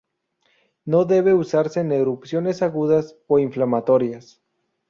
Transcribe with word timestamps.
No 0.83 1.05
debe 1.05 1.35
usarse 1.35 1.79
en 1.79 1.91
erupciones 1.91 2.63
agudas 2.63 3.15
o 3.27 3.37
inflamatorias. 3.37 4.41